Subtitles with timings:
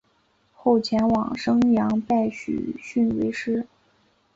[0.51, 3.67] 后前往旌阳拜许逊为师。